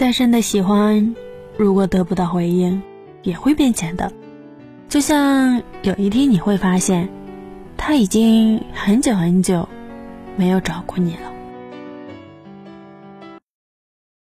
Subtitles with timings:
[0.00, 1.14] 再深的喜欢
[1.58, 2.82] 如果得不到回应
[3.22, 4.10] 也会变浅的。
[4.88, 7.06] 就像有一天你会发现
[7.76, 9.68] 他已经很久很久
[10.36, 11.39] 没有找过你了。